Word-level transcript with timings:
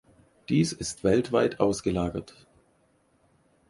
Dies 0.49 0.73
ist 0.73 1.03
weltweit 1.03 1.59
ausgelagert. 1.59 2.47